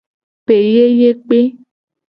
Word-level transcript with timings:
Peyeyekpe. 0.45 1.39